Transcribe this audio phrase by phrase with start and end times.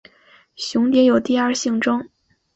[0.55, 2.09] 雄蝶有第二性征。